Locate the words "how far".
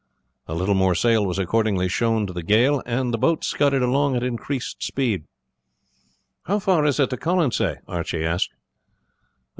6.45-6.85